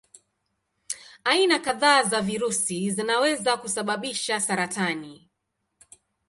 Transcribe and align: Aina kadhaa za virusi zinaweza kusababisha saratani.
Aina 1.23 1.59
kadhaa 1.59 2.03
za 2.03 2.21
virusi 2.21 2.91
zinaweza 2.91 3.57
kusababisha 3.57 4.41
saratani. 4.41 5.29